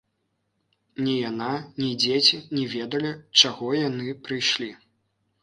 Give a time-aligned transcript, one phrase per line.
[1.07, 1.49] Ні яна,
[1.81, 3.13] ні дзеці не ведалі,
[3.43, 4.71] чаго яны прыйшлі.